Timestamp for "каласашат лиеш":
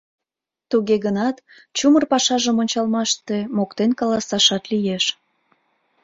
3.99-5.05